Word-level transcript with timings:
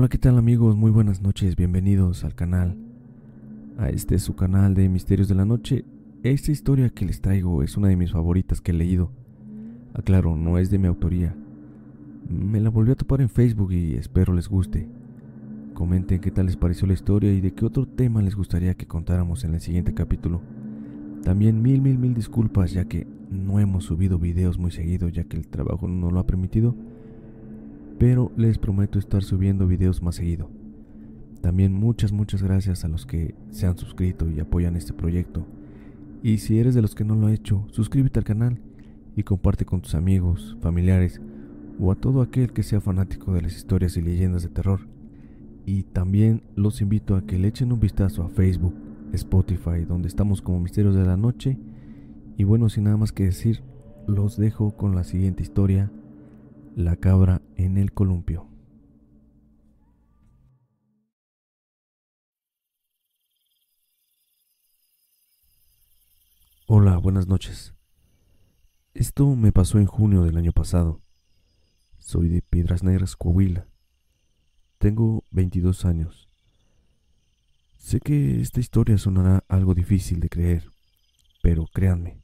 Hola, 0.00 0.08
¿qué 0.08 0.16
tal 0.16 0.38
amigos? 0.38 0.76
Muy 0.76 0.90
buenas 0.90 1.20
noches, 1.20 1.56
bienvenidos 1.56 2.24
al 2.24 2.34
canal. 2.34 2.74
A 3.76 3.90
este 3.90 4.18
su 4.18 4.34
canal 4.34 4.72
de 4.72 4.88
Misterios 4.88 5.28
de 5.28 5.34
la 5.34 5.44
Noche. 5.44 5.84
Esta 6.22 6.50
historia 6.50 6.88
que 6.88 7.04
les 7.04 7.20
traigo 7.20 7.62
es 7.62 7.76
una 7.76 7.88
de 7.88 7.96
mis 7.96 8.12
favoritas 8.12 8.62
que 8.62 8.70
he 8.70 8.74
leído. 8.74 9.12
Aclaro, 9.92 10.36
no 10.36 10.56
es 10.56 10.70
de 10.70 10.78
mi 10.78 10.86
autoría. 10.86 11.36
Me 12.30 12.60
la 12.60 12.70
volví 12.70 12.92
a 12.92 12.94
topar 12.94 13.20
en 13.20 13.28
Facebook 13.28 13.72
y 13.72 13.92
espero 13.96 14.32
les 14.32 14.48
guste. 14.48 14.88
Comenten 15.74 16.22
qué 16.22 16.30
tal 16.30 16.46
les 16.46 16.56
pareció 16.56 16.86
la 16.86 16.94
historia 16.94 17.30
y 17.34 17.42
de 17.42 17.52
qué 17.52 17.66
otro 17.66 17.86
tema 17.86 18.22
les 18.22 18.36
gustaría 18.36 18.72
que 18.72 18.86
contáramos 18.86 19.44
en 19.44 19.52
el 19.52 19.60
siguiente 19.60 19.92
capítulo. 19.92 20.40
También 21.24 21.60
mil, 21.60 21.82
mil, 21.82 21.98
mil 21.98 22.14
disculpas 22.14 22.72
ya 22.72 22.86
que 22.86 23.06
no 23.30 23.60
hemos 23.60 23.84
subido 23.84 24.18
videos 24.18 24.56
muy 24.56 24.70
seguido 24.70 25.10
ya 25.10 25.24
que 25.24 25.36
el 25.36 25.46
trabajo 25.46 25.86
no 25.88 26.10
lo 26.10 26.20
ha 26.20 26.26
permitido 26.26 26.74
pero 28.00 28.32
les 28.34 28.56
prometo 28.56 28.98
estar 28.98 29.22
subiendo 29.22 29.66
videos 29.66 30.02
más 30.02 30.14
seguido. 30.14 30.48
También 31.42 31.74
muchas, 31.74 32.12
muchas 32.12 32.42
gracias 32.42 32.82
a 32.82 32.88
los 32.88 33.04
que 33.04 33.34
se 33.50 33.66
han 33.66 33.76
suscrito 33.76 34.30
y 34.30 34.40
apoyan 34.40 34.74
este 34.74 34.94
proyecto. 34.94 35.46
Y 36.22 36.38
si 36.38 36.58
eres 36.58 36.74
de 36.74 36.80
los 36.80 36.94
que 36.94 37.04
no 37.04 37.14
lo 37.14 37.26
ha 37.26 37.34
hecho, 37.34 37.66
suscríbete 37.72 38.18
al 38.18 38.24
canal 38.24 38.58
y 39.16 39.22
comparte 39.22 39.66
con 39.66 39.82
tus 39.82 39.94
amigos, 39.94 40.56
familiares 40.62 41.20
o 41.78 41.92
a 41.92 41.94
todo 41.94 42.22
aquel 42.22 42.54
que 42.54 42.62
sea 42.62 42.80
fanático 42.80 43.34
de 43.34 43.42
las 43.42 43.54
historias 43.54 43.98
y 43.98 44.00
leyendas 44.00 44.44
de 44.44 44.48
terror. 44.48 44.80
Y 45.66 45.82
también 45.82 46.42
los 46.56 46.80
invito 46.80 47.16
a 47.16 47.26
que 47.26 47.38
le 47.38 47.48
echen 47.48 47.70
un 47.70 47.80
vistazo 47.80 48.22
a 48.22 48.30
Facebook, 48.30 48.74
Spotify, 49.12 49.84
donde 49.86 50.08
estamos 50.08 50.40
como 50.40 50.58
Misterios 50.58 50.94
de 50.94 51.04
la 51.04 51.18
Noche. 51.18 51.58
Y 52.38 52.44
bueno, 52.44 52.70
sin 52.70 52.84
nada 52.84 52.96
más 52.96 53.12
que 53.12 53.24
decir, 53.24 53.60
los 54.06 54.38
dejo 54.38 54.74
con 54.74 54.94
la 54.94 55.04
siguiente 55.04 55.42
historia 55.42 55.92
la 56.76 56.96
cabra 56.96 57.42
en 57.56 57.78
el 57.78 57.92
columpio. 57.92 58.48
Hola, 66.66 66.96
buenas 66.98 67.26
noches. 67.26 67.74
Esto 68.94 69.34
me 69.34 69.50
pasó 69.50 69.78
en 69.78 69.86
junio 69.86 70.22
del 70.22 70.36
año 70.36 70.52
pasado. 70.52 71.00
Soy 71.98 72.28
de 72.28 72.42
Piedras 72.42 72.84
Negras, 72.84 73.16
Coahuila. 73.16 73.66
Tengo 74.78 75.24
22 75.32 75.84
años. 75.84 76.28
Sé 77.76 77.98
que 78.00 78.40
esta 78.40 78.60
historia 78.60 78.98
sonará 78.98 79.44
algo 79.48 79.74
difícil 79.74 80.20
de 80.20 80.28
creer, 80.28 80.70
pero 81.42 81.66
créanme, 81.66 82.22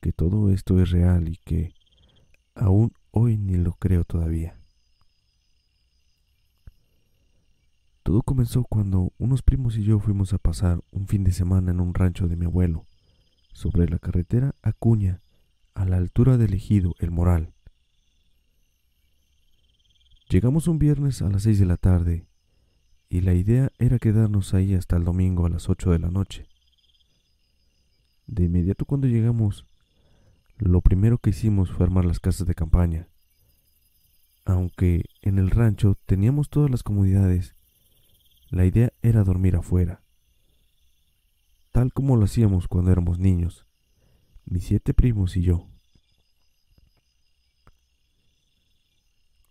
que 0.00 0.12
todo 0.12 0.50
esto 0.50 0.80
es 0.80 0.90
real 0.90 1.28
y 1.28 1.36
que 1.38 1.72
aún 2.54 2.92
Hoy 3.18 3.38
ni 3.38 3.56
lo 3.56 3.72
creo 3.72 4.04
todavía. 4.04 4.60
Todo 8.02 8.20
comenzó 8.20 8.62
cuando 8.64 9.14
unos 9.16 9.40
primos 9.40 9.78
y 9.78 9.84
yo 9.84 9.98
fuimos 10.00 10.34
a 10.34 10.38
pasar 10.38 10.84
un 10.92 11.08
fin 11.08 11.24
de 11.24 11.32
semana 11.32 11.70
en 11.70 11.80
un 11.80 11.94
rancho 11.94 12.28
de 12.28 12.36
mi 12.36 12.44
abuelo, 12.44 12.84
sobre 13.54 13.88
la 13.88 13.98
carretera 13.98 14.54
Acuña, 14.60 15.22
a 15.72 15.86
la 15.86 15.96
altura 15.96 16.36
del 16.36 16.52
ejido 16.52 16.94
El 16.98 17.10
Moral. 17.10 17.54
Llegamos 20.28 20.68
un 20.68 20.78
viernes 20.78 21.22
a 21.22 21.30
las 21.30 21.44
seis 21.44 21.58
de 21.58 21.64
la 21.64 21.78
tarde 21.78 22.26
y 23.08 23.22
la 23.22 23.32
idea 23.32 23.72
era 23.78 23.98
quedarnos 23.98 24.52
ahí 24.52 24.74
hasta 24.74 24.98
el 24.98 25.04
domingo 25.04 25.46
a 25.46 25.48
las 25.48 25.70
ocho 25.70 25.90
de 25.90 26.00
la 26.00 26.10
noche. 26.10 26.48
De 28.26 28.44
inmediato 28.44 28.84
cuando 28.84 29.06
llegamos 29.06 29.64
lo 30.58 30.80
primero 30.80 31.18
que 31.18 31.30
hicimos 31.30 31.70
fue 31.70 31.84
armar 31.84 32.06
las 32.06 32.18
casas 32.18 32.46
de 32.46 32.54
campaña. 32.54 33.08
Aunque 34.46 35.04
en 35.20 35.38
el 35.38 35.50
rancho 35.50 35.98
teníamos 36.06 36.48
todas 36.48 36.70
las 36.70 36.82
comodidades, 36.82 37.54
la 38.48 38.64
idea 38.64 38.92
era 39.02 39.24
dormir 39.24 39.56
afuera, 39.56 40.00
tal 41.72 41.92
como 41.92 42.16
lo 42.16 42.24
hacíamos 42.24 42.66
cuando 42.68 42.90
éramos 42.90 43.18
niños, 43.18 43.66
mis 44.46 44.64
siete 44.64 44.94
primos 44.94 45.36
y 45.36 45.42
yo. 45.42 45.68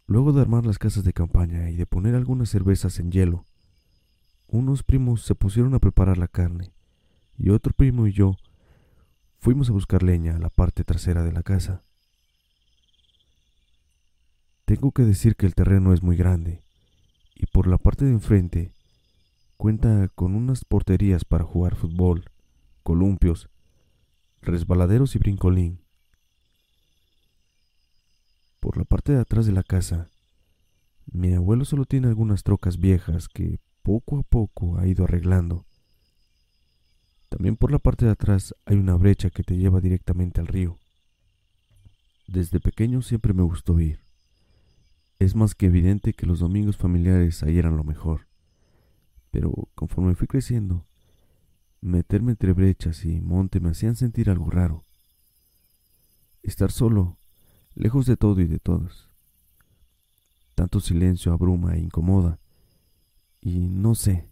Luego 0.07 0.33
de 0.33 0.41
armar 0.41 0.65
las 0.65 0.79
casas 0.79 1.03
de 1.03 1.13
campaña 1.13 1.69
y 1.69 1.75
de 1.75 1.85
poner 1.85 2.15
algunas 2.15 2.49
cervezas 2.49 2.99
en 2.99 3.11
hielo, 3.11 3.45
unos 4.47 4.81
primos 4.81 5.21
se 5.23 5.35
pusieron 5.35 5.75
a 5.75 5.79
preparar 5.79 6.17
la 6.17 6.27
carne 6.27 6.73
y 7.37 7.49
otro 7.49 7.73
primo 7.73 8.07
y 8.07 8.13
yo 8.13 8.37
Fuimos 9.45 9.69
a 9.69 9.73
buscar 9.73 10.01
leña 10.01 10.37
a 10.37 10.39
la 10.39 10.49
parte 10.49 10.83
trasera 10.83 11.21
de 11.21 11.31
la 11.31 11.43
casa. 11.43 11.84
Tengo 14.65 14.91
que 14.91 15.03
decir 15.03 15.35
que 15.35 15.45
el 15.45 15.55
terreno 15.55 15.93
es 15.93 16.01
muy 16.01 16.17
grande 16.17 16.61
y 17.35 17.45
por 17.47 17.67
la 17.67 17.77
parte 17.77 18.05
de 18.05 18.11
enfrente 18.11 18.73
cuenta 19.57 20.09
con 20.15 20.35
unas 20.35 20.65
porterías 20.65 21.23
para 21.23 21.43
jugar 21.43 21.75
fútbol, 21.75 22.25
columpios, 22.83 23.49
resbaladeros 24.41 25.15
y 25.15 25.19
brincolín. 25.19 25.81
Por 28.59 28.77
la 28.77 28.83
parte 28.83 29.13
de 29.13 29.21
atrás 29.21 29.45
de 29.45 29.51
la 29.51 29.63
casa, 29.63 30.09
mi 31.05 31.33
abuelo 31.33 31.65
solo 31.65 31.85
tiene 31.85 32.07
algunas 32.07 32.43
trocas 32.43 32.79
viejas 32.79 33.27
que 33.27 33.59
poco 33.83 34.17
a 34.17 34.23
poco 34.23 34.77
ha 34.79 34.87
ido 34.87 35.03
arreglando 35.03 35.65
también 37.35 37.57
por 37.57 37.69
la 37.69 37.79
parte 37.79 38.05
de 38.05 38.11
atrás 38.11 38.55
hay 38.65 38.77
una 38.77 38.95
brecha 38.95 39.29
que 39.29 39.43
te 39.43 39.57
lleva 39.57 39.81
directamente 39.81 40.39
al 40.39 40.47
río. 40.47 40.77
Desde 42.27 42.61
pequeño 42.61 43.01
siempre 43.01 43.33
me 43.33 43.43
gustó 43.43 43.77
ir. 43.77 44.04
Es 45.25 45.33
más 45.33 45.55
que 45.55 45.65
evidente 45.65 46.13
que 46.13 46.27
los 46.27 46.37
domingos 46.37 46.77
familiares 46.77 47.41
ahí 47.41 47.57
eran 47.57 47.77
lo 47.77 47.83
mejor. 47.83 48.27
Pero 49.31 49.69
conforme 49.73 50.13
fui 50.13 50.27
creciendo, 50.27 50.85
meterme 51.81 52.33
entre 52.33 52.53
brechas 52.53 53.03
y 53.05 53.21
monte 53.21 53.59
me 53.59 53.69
hacían 53.71 53.95
sentir 53.95 54.29
algo 54.29 54.51
raro. 54.51 54.83
Estar 56.43 56.71
solo, 56.71 57.17
lejos 57.73 58.05
de 58.05 58.17
todo 58.17 58.39
y 58.39 58.45
de 58.45 58.59
todos. 58.59 59.09
Tanto 60.53 60.79
silencio 60.79 61.33
abruma 61.33 61.73
e 61.73 61.79
incomoda. 61.79 62.37
Y 63.41 63.67
no 63.69 63.95
sé, 63.95 64.29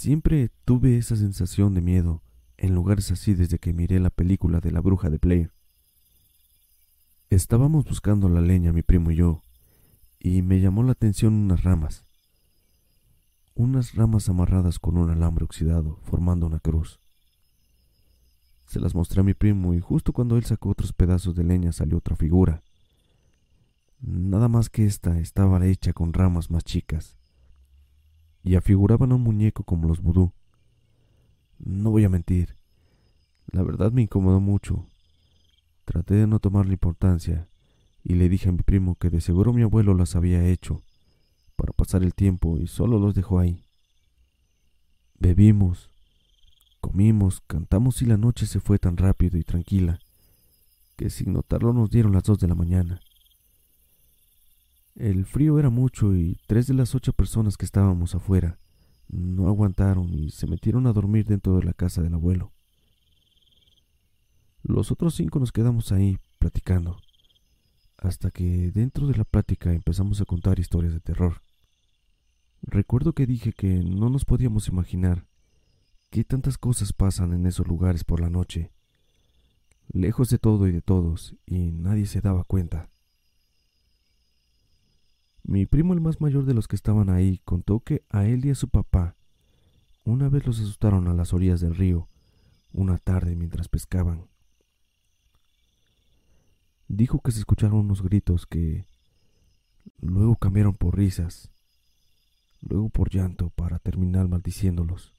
Siempre 0.00 0.50
tuve 0.64 0.96
esa 0.96 1.14
sensación 1.14 1.74
de 1.74 1.80
miedo 1.80 2.22
en 2.56 2.74
lugares 2.74 3.12
así 3.12 3.34
desde 3.34 3.60
que 3.60 3.72
miré 3.72 4.00
la 4.00 4.10
película 4.10 4.58
de 4.58 4.72
la 4.72 4.80
bruja 4.80 5.10
de 5.10 5.18
Blair. 5.18 5.52
Estábamos 7.28 7.84
buscando 7.84 8.28
la 8.30 8.40
leña, 8.40 8.72
mi 8.72 8.82
primo 8.82 9.12
y 9.12 9.16
yo, 9.16 9.42
y 10.20 10.42
me 10.42 10.60
llamó 10.60 10.82
la 10.82 10.92
atención 10.92 11.32
unas 11.32 11.64
ramas. 11.64 12.04
Unas 13.54 13.94
ramas 13.94 14.28
amarradas 14.28 14.78
con 14.78 14.98
un 14.98 15.10
alambre 15.10 15.46
oxidado, 15.46 15.98
formando 16.02 16.46
una 16.46 16.60
cruz. 16.60 17.00
Se 18.66 18.78
las 18.80 18.94
mostré 18.94 19.22
a 19.22 19.24
mi 19.24 19.34
primo 19.34 19.74
y 19.74 19.80
justo 19.80 20.12
cuando 20.12 20.36
él 20.36 20.44
sacó 20.44 20.68
otros 20.68 20.92
pedazos 20.92 21.34
de 21.34 21.42
leña 21.42 21.72
salió 21.72 21.96
otra 21.96 22.16
figura. 22.16 22.62
Nada 24.00 24.48
más 24.48 24.68
que 24.68 24.84
esta 24.84 25.18
estaba 25.18 25.64
hecha 25.66 25.92
con 25.94 26.12
ramas 26.12 26.50
más 26.50 26.64
chicas 26.64 27.16
y 28.42 28.54
afiguraban 28.54 29.12
a 29.12 29.16
un 29.16 29.22
muñeco 29.22 29.64
como 29.64 29.88
los 29.88 30.00
vudú. 30.00 30.32
No 31.58 31.90
voy 31.90 32.04
a 32.04 32.08
mentir, 32.08 32.56
la 33.50 33.62
verdad 33.62 33.90
me 33.90 34.02
incomodó 34.02 34.40
mucho. 34.40 34.86
Traté 35.84 36.14
de 36.14 36.26
no 36.26 36.38
tomarle 36.38 36.74
importancia 36.74 37.49
y 38.02 38.14
le 38.14 38.28
dije 38.28 38.48
a 38.48 38.52
mi 38.52 38.62
primo 38.62 38.96
que 38.96 39.10
de 39.10 39.20
seguro 39.20 39.52
mi 39.52 39.62
abuelo 39.62 39.94
las 39.94 40.16
había 40.16 40.46
hecho 40.46 40.82
para 41.56 41.72
pasar 41.72 42.02
el 42.02 42.14
tiempo 42.14 42.58
y 42.58 42.66
solo 42.66 42.98
los 42.98 43.14
dejó 43.14 43.38
ahí. 43.38 43.64
Bebimos, 45.18 45.90
comimos, 46.80 47.40
cantamos 47.46 48.00
y 48.02 48.06
la 48.06 48.16
noche 48.16 48.46
se 48.46 48.60
fue 48.60 48.78
tan 48.78 48.96
rápido 48.96 49.38
y 49.38 49.44
tranquila 49.44 49.98
que 50.96 51.10
sin 51.10 51.32
notarlo 51.32 51.72
nos 51.72 51.90
dieron 51.90 52.12
las 52.12 52.24
dos 52.24 52.38
de 52.38 52.48
la 52.48 52.54
mañana. 52.54 53.00
El 54.94 55.24
frío 55.24 55.58
era 55.58 55.70
mucho 55.70 56.14
y 56.14 56.38
tres 56.46 56.66
de 56.66 56.74
las 56.74 56.94
ocho 56.94 57.12
personas 57.12 57.56
que 57.56 57.64
estábamos 57.64 58.14
afuera 58.14 58.58
no 59.12 59.48
aguantaron 59.48 60.12
y 60.14 60.30
se 60.30 60.46
metieron 60.46 60.86
a 60.86 60.92
dormir 60.92 61.26
dentro 61.26 61.56
de 61.56 61.64
la 61.64 61.72
casa 61.72 62.02
del 62.02 62.14
abuelo. 62.14 62.52
Los 64.62 64.92
otros 64.92 65.14
cinco 65.14 65.38
nos 65.40 65.52
quedamos 65.52 65.90
ahí 65.92 66.18
platicando, 66.38 67.00
hasta 68.00 68.30
que 68.30 68.70
dentro 68.70 69.06
de 69.06 69.16
la 69.16 69.24
plática 69.24 69.72
empezamos 69.72 70.20
a 70.20 70.24
contar 70.24 70.58
historias 70.58 70.92
de 70.92 71.00
terror. 71.00 71.42
Recuerdo 72.62 73.12
que 73.12 73.26
dije 73.26 73.52
que 73.52 73.68
no 73.68 74.08
nos 74.10 74.24
podíamos 74.24 74.68
imaginar 74.68 75.26
qué 76.10 76.24
tantas 76.24 76.58
cosas 76.58 76.92
pasan 76.92 77.32
en 77.32 77.46
esos 77.46 77.66
lugares 77.68 78.04
por 78.04 78.20
la 78.20 78.30
noche, 78.30 78.70
lejos 79.92 80.30
de 80.30 80.38
todo 80.38 80.66
y 80.66 80.72
de 80.72 80.82
todos, 80.82 81.36
y 81.46 81.72
nadie 81.72 82.06
se 82.06 82.20
daba 82.20 82.44
cuenta. 82.44 82.88
Mi 85.42 85.66
primo, 85.66 85.94
el 85.94 86.00
más 86.00 86.20
mayor 86.20 86.44
de 86.44 86.54
los 86.54 86.68
que 86.68 86.76
estaban 86.76 87.10
ahí, 87.10 87.40
contó 87.44 87.80
que 87.80 88.04
a 88.08 88.26
él 88.26 88.44
y 88.44 88.50
a 88.50 88.54
su 88.54 88.68
papá 88.68 89.16
una 90.04 90.28
vez 90.28 90.46
los 90.46 90.58
asustaron 90.58 91.08
a 91.08 91.14
las 91.14 91.32
orillas 91.34 91.60
del 91.60 91.74
río, 91.74 92.08
una 92.72 92.98
tarde 92.98 93.36
mientras 93.36 93.68
pescaban. 93.68 94.29
Dijo 96.92 97.20
que 97.20 97.30
se 97.30 97.38
escucharon 97.38 97.78
unos 97.78 98.02
gritos 98.02 98.46
que 98.46 98.84
luego 100.00 100.34
cambiaron 100.34 100.74
por 100.74 100.98
risas 100.98 101.50
luego 102.62 102.88
por 102.88 103.10
llanto 103.10 103.50
para 103.50 103.78
terminar 103.78 104.28
maldiciéndolos. 104.28 105.12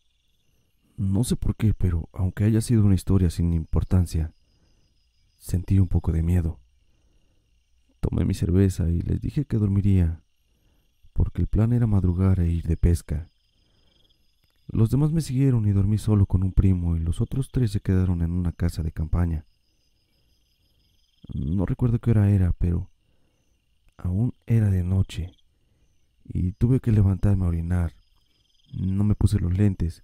No 0.97 1.23
sé 1.23 1.35
por 1.35 1.55
qué, 1.55 1.73
pero 1.73 2.09
aunque 2.13 2.43
haya 2.43 2.61
sido 2.61 2.85
una 2.85 2.95
historia 2.95 3.29
sin 3.29 3.53
importancia, 3.53 4.33
sentí 5.37 5.79
un 5.79 5.87
poco 5.87 6.11
de 6.11 6.21
miedo. 6.21 6.59
Tomé 7.99 8.25
mi 8.25 8.33
cerveza 8.33 8.89
y 8.89 9.01
les 9.01 9.21
dije 9.21 9.45
que 9.45 9.57
dormiría, 9.57 10.21
porque 11.13 11.41
el 11.41 11.47
plan 11.47 11.73
era 11.73 11.87
madrugar 11.87 12.39
e 12.39 12.51
ir 12.51 12.67
de 12.67 12.77
pesca. 12.77 13.29
Los 14.67 14.89
demás 14.89 15.11
me 15.11 15.21
siguieron 15.21 15.67
y 15.67 15.71
dormí 15.71 15.97
solo 15.97 16.25
con 16.25 16.43
un 16.43 16.51
primo 16.51 16.95
y 16.95 16.99
los 16.99 17.21
otros 17.21 17.49
tres 17.49 17.71
se 17.71 17.79
quedaron 17.79 18.21
en 18.21 18.31
una 18.31 18.51
casa 18.51 18.83
de 18.83 18.91
campaña. 18.91 19.45
No 21.33 21.65
recuerdo 21.65 21.99
qué 21.99 22.11
hora 22.11 22.29
era, 22.29 22.51
pero 22.53 22.89
aún 23.97 24.33
era 24.45 24.69
de 24.69 24.83
noche 24.83 25.31
y 26.25 26.53
tuve 26.53 26.79
que 26.79 26.91
levantarme 26.91 27.45
a 27.45 27.49
orinar. 27.49 27.93
No 28.73 29.03
me 29.03 29.15
puse 29.15 29.39
los 29.39 29.55
lentes, 29.55 30.03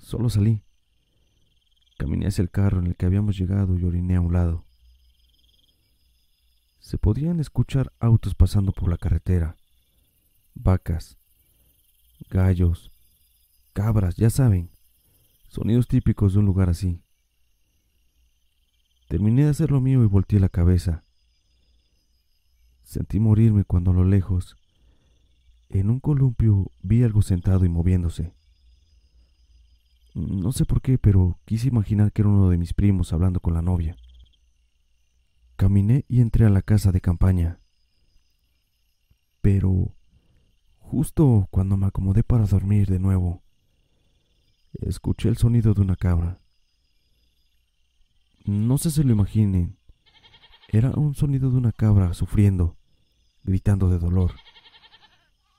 solo 0.00 0.30
salí. 0.30 0.62
Caminé 1.98 2.26
hacia 2.26 2.42
el 2.42 2.50
carro 2.50 2.80
en 2.80 2.86
el 2.88 2.96
que 2.96 3.06
habíamos 3.06 3.36
llegado 3.36 3.76
y 3.78 3.84
oriné 3.84 4.16
a 4.16 4.20
un 4.20 4.32
lado. 4.32 4.64
Se 6.78 6.98
podían 6.98 7.40
escuchar 7.40 7.92
autos 7.98 8.34
pasando 8.34 8.72
por 8.72 8.88
la 8.88 8.98
carretera, 8.98 9.56
vacas, 10.54 11.18
gallos, 12.30 12.92
cabras, 13.72 14.16
ya 14.16 14.30
saben, 14.30 14.70
sonidos 15.48 15.88
típicos 15.88 16.34
de 16.34 16.40
un 16.40 16.46
lugar 16.46 16.70
así. 16.70 17.02
Terminé 19.08 19.44
de 19.44 19.50
hacer 19.50 19.70
lo 19.70 19.80
mío 19.80 20.02
y 20.02 20.06
volteé 20.06 20.40
la 20.40 20.48
cabeza. 20.48 21.04
Sentí 22.82 23.20
morirme 23.20 23.64
cuando 23.64 23.92
a 23.92 23.94
lo 23.94 24.04
lejos, 24.04 24.56
en 25.68 25.90
un 25.90 26.00
columpio, 26.00 26.70
vi 26.82 27.02
algo 27.02 27.22
sentado 27.22 27.64
y 27.64 27.68
moviéndose. 27.68 28.32
No 30.14 30.50
sé 30.52 30.64
por 30.64 30.80
qué, 30.80 30.98
pero 30.98 31.38
quise 31.44 31.68
imaginar 31.68 32.12
que 32.12 32.22
era 32.22 32.30
uno 32.30 32.48
de 32.48 32.58
mis 32.58 32.72
primos 32.72 33.12
hablando 33.12 33.40
con 33.40 33.54
la 33.54 33.62
novia. 33.62 33.96
Caminé 35.56 36.04
y 36.08 36.20
entré 36.20 36.46
a 36.46 36.50
la 36.50 36.62
casa 36.62 36.90
de 36.90 37.00
campaña. 37.00 37.60
Pero, 39.40 39.94
justo 40.78 41.48
cuando 41.50 41.76
me 41.76 41.86
acomodé 41.86 42.24
para 42.24 42.46
dormir 42.46 42.88
de 42.88 42.98
nuevo, 42.98 43.42
escuché 44.72 45.28
el 45.28 45.36
sonido 45.36 45.74
de 45.74 45.82
una 45.82 45.96
cabra. 45.96 46.40
No 48.46 48.78
sé 48.78 48.92
si 48.92 49.02
lo 49.02 49.10
imaginen. 49.10 49.76
Era 50.68 50.90
un 50.90 51.16
sonido 51.16 51.50
de 51.50 51.56
una 51.56 51.72
cabra 51.72 52.14
sufriendo, 52.14 52.76
gritando 53.42 53.90
de 53.90 53.98
dolor. 53.98 54.34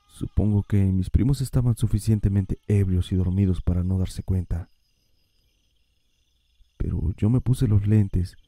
Supongo 0.06 0.62
que 0.62 0.82
mis 0.84 1.10
primos 1.10 1.42
estaban 1.42 1.76
suficientemente 1.76 2.60
ebrios 2.66 3.12
y 3.12 3.16
dormidos 3.16 3.60
para 3.60 3.84
no 3.84 3.98
darse 3.98 4.22
cuenta. 4.22 4.70
Pero 6.78 7.12
yo 7.18 7.28
me 7.28 7.42
puse 7.42 7.68
los 7.68 7.86
lentes, 7.86 8.38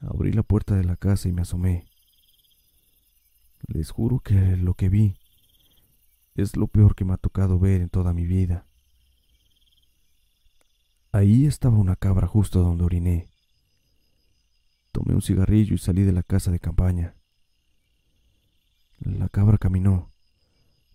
abrí 0.00 0.32
la 0.32 0.44
puerta 0.44 0.76
de 0.76 0.84
la 0.84 0.94
casa 0.94 1.28
y 1.28 1.32
me 1.32 1.42
asomé. 1.42 1.88
Les 3.66 3.90
juro 3.90 4.20
que 4.20 4.56
lo 4.56 4.74
que 4.74 4.88
vi 4.88 5.16
es 6.36 6.56
lo 6.56 6.68
peor 6.68 6.94
que 6.94 7.04
me 7.04 7.14
ha 7.14 7.18
tocado 7.18 7.58
ver 7.58 7.80
en 7.80 7.88
toda 7.88 8.12
mi 8.12 8.24
vida. 8.24 8.66
Ahí 11.10 11.44
estaba 11.44 11.76
una 11.76 11.96
cabra 11.96 12.28
justo 12.28 12.60
donde 12.60 12.84
oriné. 12.84 13.28
Tomé 14.92 15.14
un 15.14 15.22
cigarrillo 15.22 15.74
y 15.74 15.78
salí 15.78 16.02
de 16.02 16.12
la 16.12 16.22
casa 16.22 16.50
de 16.50 16.60
campaña. 16.60 17.14
La 18.98 19.28
cabra 19.28 19.58
caminó, 19.58 20.12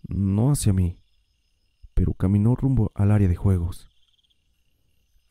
no 0.02 0.50
hacia 0.50 0.72
mí, 0.72 0.98
pero 1.94 2.12
caminó 2.14 2.54
rumbo 2.54 2.92
al 2.94 3.10
área 3.10 3.28
de 3.28 3.36
juegos. 3.36 3.88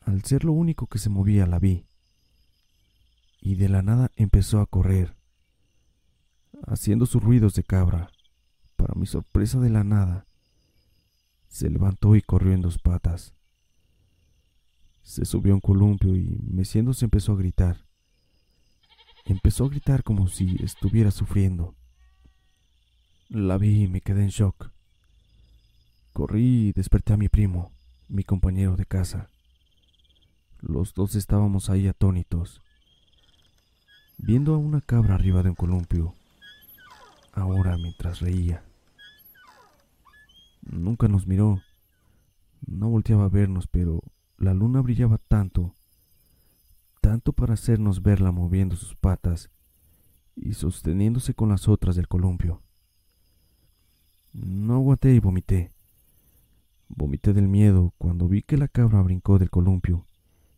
Al 0.00 0.22
ser 0.24 0.44
lo 0.44 0.52
único 0.52 0.86
que 0.86 0.98
se 0.98 1.08
movía 1.08 1.46
la 1.46 1.58
vi, 1.58 1.86
y 3.40 3.56
de 3.56 3.68
la 3.68 3.82
nada 3.82 4.10
empezó 4.16 4.60
a 4.60 4.66
correr, 4.66 5.16
haciendo 6.66 7.06
sus 7.06 7.22
ruidos 7.22 7.54
de 7.54 7.62
cabra. 7.62 8.10
Para 8.76 8.94
mi 8.94 9.06
sorpresa 9.06 9.60
de 9.60 9.70
la 9.70 9.84
nada, 9.84 10.26
se 11.48 11.70
levantó 11.70 12.16
y 12.16 12.22
corrió 12.22 12.52
en 12.52 12.62
dos 12.62 12.78
patas. 12.78 13.34
Se 15.02 15.24
subió 15.24 15.52
a 15.52 15.56
un 15.56 15.60
columpio 15.60 16.14
y, 16.16 16.40
meciéndose, 16.42 17.04
empezó 17.04 17.32
a 17.32 17.36
gritar. 17.36 17.86
Empezó 19.24 19.64
a 19.64 19.68
gritar 19.70 20.02
como 20.02 20.28
si 20.28 20.56
estuviera 20.62 21.10
sufriendo. 21.10 21.74
La 23.30 23.56
vi 23.56 23.84
y 23.84 23.88
me 23.88 24.02
quedé 24.02 24.22
en 24.22 24.28
shock. 24.28 24.70
Corrí 26.12 26.68
y 26.68 26.72
desperté 26.72 27.14
a 27.14 27.16
mi 27.16 27.28
primo, 27.28 27.72
mi 28.08 28.22
compañero 28.22 28.76
de 28.76 28.84
casa. 28.84 29.30
Los 30.60 30.92
dos 30.92 31.14
estábamos 31.14 31.70
ahí 31.70 31.88
atónitos, 31.88 32.60
viendo 34.18 34.54
a 34.54 34.58
una 34.58 34.80
cabra 34.80 35.14
arriba 35.14 35.42
de 35.42 35.50
un 35.50 35.54
columpio, 35.56 36.14
ahora 37.32 37.76
mientras 37.76 38.20
reía. 38.20 38.62
Nunca 40.62 41.08
nos 41.08 41.26
miró, 41.26 41.60
no 42.66 42.90
volteaba 42.90 43.24
a 43.24 43.28
vernos, 43.28 43.66
pero 43.66 44.00
la 44.38 44.54
luna 44.54 44.80
brillaba 44.80 45.18
tanto 45.18 45.74
tanto 47.04 47.34
para 47.34 47.52
hacernos 47.52 48.02
verla 48.02 48.32
moviendo 48.32 48.76
sus 48.76 48.96
patas 48.96 49.50
y 50.34 50.54
sosteniéndose 50.54 51.34
con 51.34 51.50
las 51.50 51.68
otras 51.68 51.96
del 51.96 52.08
columpio. 52.08 52.62
No 54.32 54.76
aguanté 54.76 55.14
y 55.14 55.18
vomité. 55.18 55.74
Vomité 56.88 57.34
del 57.34 57.46
miedo 57.46 57.92
cuando 57.98 58.26
vi 58.26 58.40
que 58.40 58.56
la 58.56 58.68
cabra 58.68 59.02
brincó 59.02 59.38
del 59.38 59.50
columpio 59.50 60.06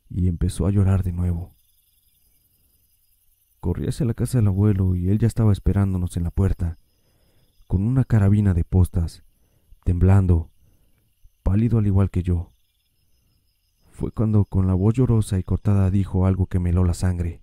y 0.08 0.28
empezó 0.28 0.68
a 0.68 0.70
llorar 0.70 1.02
de 1.02 1.10
nuevo. 1.10 1.56
Corrí 3.58 3.88
hacia 3.88 4.06
la 4.06 4.14
casa 4.14 4.38
del 4.38 4.46
abuelo 4.46 4.94
y 4.94 5.08
él 5.08 5.18
ya 5.18 5.26
estaba 5.26 5.50
esperándonos 5.50 6.16
en 6.16 6.22
la 6.22 6.30
puerta, 6.30 6.78
con 7.66 7.82
una 7.82 8.04
carabina 8.04 8.54
de 8.54 8.62
postas, 8.62 9.24
temblando, 9.82 10.52
pálido 11.42 11.78
al 11.78 11.88
igual 11.88 12.08
que 12.08 12.22
yo 12.22 12.52
fue 13.96 14.12
cuando 14.12 14.44
con 14.44 14.66
la 14.66 14.74
voz 14.74 14.94
llorosa 14.94 15.38
y 15.38 15.42
cortada 15.42 15.90
dijo 15.90 16.26
algo 16.26 16.46
que 16.46 16.58
me 16.58 16.68
heló 16.68 16.84
la 16.84 16.92
sangre. 16.92 17.40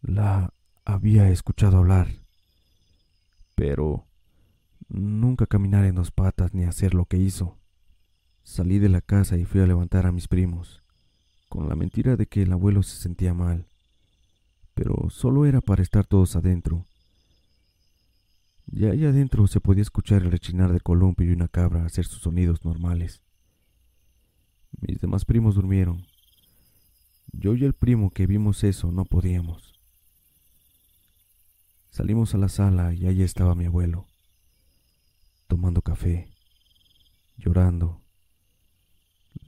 La 0.00 0.54
había 0.84 1.28
escuchado 1.30 1.78
hablar, 1.78 2.08
pero 3.56 4.06
nunca 4.88 5.46
caminar 5.46 5.84
en 5.84 5.96
dos 5.96 6.12
patas 6.12 6.54
ni 6.54 6.64
hacer 6.64 6.94
lo 6.94 7.06
que 7.06 7.16
hizo. 7.16 7.58
Salí 8.44 8.78
de 8.78 8.88
la 8.88 9.00
casa 9.00 9.36
y 9.36 9.44
fui 9.44 9.60
a 9.60 9.66
levantar 9.66 10.06
a 10.06 10.12
mis 10.12 10.28
primos, 10.28 10.84
con 11.48 11.68
la 11.68 11.74
mentira 11.74 12.14
de 12.14 12.26
que 12.26 12.42
el 12.42 12.52
abuelo 12.52 12.84
se 12.84 12.96
sentía 12.96 13.34
mal, 13.34 13.66
pero 14.72 15.10
solo 15.10 15.46
era 15.46 15.60
para 15.60 15.82
estar 15.82 16.06
todos 16.06 16.36
adentro. 16.36 16.84
Ya 18.66 18.92
ahí 18.92 19.04
adentro 19.04 19.48
se 19.48 19.60
podía 19.60 19.82
escuchar 19.82 20.22
el 20.22 20.30
rechinar 20.30 20.70
del 20.70 20.84
columpio 20.84 21.28
y 21.28 21.32
una 21.32 21.48
cabra 21.48 21.84
hacer 21.84 22.04
sus 22.04 22.22
sonidos 22.22 22.64
normales. 22.64 23.25
Mis 24.80 25.00
demás 25.00 25.24
primos 25.24 25.54
durmieron. 25.54 26.06
Yo 27.32 27.54
y 27.54 27.64
el 27.64 27.72
primo 27.72 28.10
que 28.10 28.26
vimos 28.26 28.62
eso 28.64 28.92
no 28.92 29.04
podíamos. 29.04 29.74
Salimos 31.90 32.34
a 32.34 32.38
la 32.38 32.48
sala 32.48 32.92
y 32.92 33.06
allí 33.06 33.22
estaba 33.22 33.54
mi 33.54 33.64
abuelo, 33.64 34.06
tomando 35.48 35.80
café, 35.80 36.30
llorando. 37.38 38.02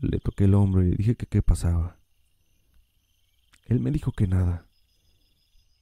Le 0.01 0.19
toqué 0.19 0.45
el 0.45 0.55
hombro 0.55 0.83
y 0.83 0.93
dije 0.93 1.15
que 1.15 1.27
qué 1.27 1.43
pasaba. 1.43 1.99
Él 3.67 3.81
me 3.81 3.91
dijo 3.91 4.13
que 4.13 4.27
nada, 4.27 4.67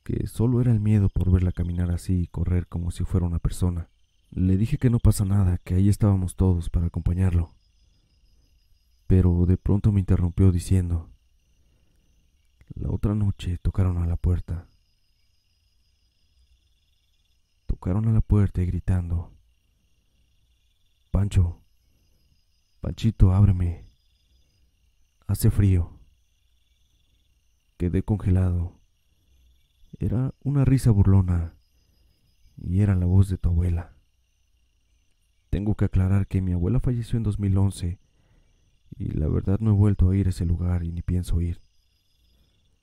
que 0.02 0.26
solo 0.26 0.60
era 0.60 0.72
el 0.72 0.80
miedo 0.80 1.08
por 1.08 1.30
verla 1.30 1.52
caminar 1.52 1.92
así 1.92 2.22
y 2.22 2.26
correr 2.26 2.66
como 2.66 2.90
si 2.90 3.04
fuera 3.04 3.26
una 3.26 3.38
persona. 3.38 3.90
Le 4.30 4.56
dije 4.56 4.76
que 4.76 4.90
no 4.90 4.98
pasa 4.98 5.24
nada, 5.24 5.58
que 5.58 5.74
ahí 5.74 5.88
estábamos 5.88 6.34
todos 6.34 6.68
para 6.68 6.86
acompañarlo 6.86 7.55
pero 9.06 9.46
de 9.46 9.56
pronto 9.56 9.92
me 9.92 10.00
interrumpió 10.00 10.50
diciendo, 10.50 11.10
la 12.74 12.90
otra 12.90 13.14
noche 13.14 13.58
tocaron 13.58 13.98
a 13.98 14.06
la 14.06 14.16
puerta. 14.16 14.68
Tocaron 17.66 18.08
a 18.08 18.12
la 18.12 18.20
puerta 18.20 18.62
y 18.62 18.66
gritando, 18.66 19.32
Pancho, 21.10 21.62
Panchito, 22.80 23.32
ábreme. 23.32 23.84
Hace 25.26 25.50
frío. 25.50 25.98
Quedé 27.76 28.02
congelado. 28.02 28.78
Era 29.98 30.34
una 30.44 30.64
risa 30.64 30.90
burlona 30.90 31.54
y 32.56 32.80
era 32.80 32.94
la 32.94 33.06
voz 33.06 33.28
de 33.28 33.38
tu 33.38 33.48
abuela. 33.48 33.96
Tengo 35.50 35.74
que 35.74 35.86
aclarar 35.86 36.26
que 36.26 36.40
mi 36.42 36.52
abuela 36.52 36.80
falleció 36.80 37.16
en 37.16 37.22
2011 37.22 37.98
y 38.96 39.10
la 39.12 39.28
verdad 39.28 39.58
no 39.60 39.70
he 39.70 39.74
vuelto 39.74 40.10
a 40.10 40.16
ir 40.16 40.26
a 40.26 40.30
ese 40.30 40.46
lugar 40.46 40.84
y 40.84 40.92
ni 40.92 41.02
pienso 41.02 41.40
ir. 41.40 41.60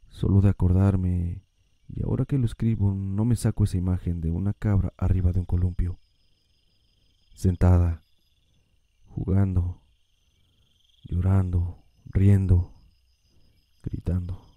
Solo 0.09 0.41
de 0.41 0.49
acordarme, 0.49 1.43
y 1.87 2.03
ahora 2.03 2.25
que 2.25 2.37
lo 2.37 2.45
escribo 2.45 2.93
no 2.93 3.25
me 3.25 3.35
saco 3.35 3.63
esa 3.63 3.77
imagen 3.77 4.21
de 4.21 4.31
una 4.31 4.53
cabra 4.53 4.93
arriba 4.97 5.31
de 5.31 5.39
un 5.39 5.45
columpio. 5.45 5.99
sentada, 7.35 8.03
jugando, 9.07 9.81
llorando, 11.03 11.83
riendo, 12.05 12.71
gritando. 13.83 14.52